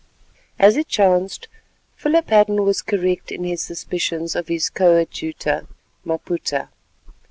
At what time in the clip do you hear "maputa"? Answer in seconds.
6.03-6.69